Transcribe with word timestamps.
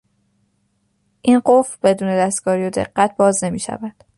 این 1.21 1.41
قفل 1.45 1.77
بدون 1.83 2.09
دستکاری 2.09 2.65
و 2.65 2.69
دقت 2.69 3.17
باز 3.17 3.43
نمیشود. 3.43 4.03